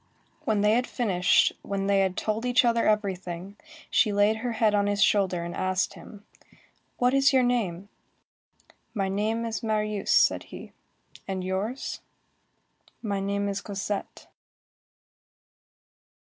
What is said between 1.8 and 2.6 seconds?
they had told